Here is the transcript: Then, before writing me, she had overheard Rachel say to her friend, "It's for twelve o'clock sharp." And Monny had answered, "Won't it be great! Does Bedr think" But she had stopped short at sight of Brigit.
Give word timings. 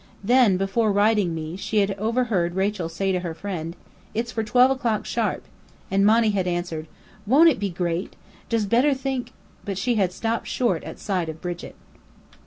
Then, 0.23 0.57
before 0.57 0.91
writing 0.91 1.35
me, 1.35 1.55
she 1.55 1.77
had 1.77 1.91
overheard 1.91 2.55
Rachel 2.55 2.89
say 2.89 3.11
to 3.11 3.19
her 3.19 3.35
friend, 3.35 3.75
"It's 4.15 4.31
for 4.31 4.43
twelve 4.43 4.71
o'clock 4.71 5.05
sharp." 5.05 5.43
And 5.91 6.03
Monny 6.03 6.31
had 6.31 6.47
answered, 6.47 6.87
"Won't 7.27 7.49
it 7.49 7.59
be 7.59 7.69
great! 7.69 8.15
Does 8.49 8.65
Bedr 8.65 8.95
think" 8.95 9.31
But 9.63 9.77
she 9.77 9.93
had 9.97 10.11
stopped 10.11 10.47
short 10.47 10.83
at 10.85 10.97
sight 10.97 11.29
of 11.29 11.39
Brigit. 11.39 11.75